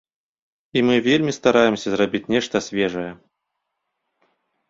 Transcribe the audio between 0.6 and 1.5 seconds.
І мы вельмі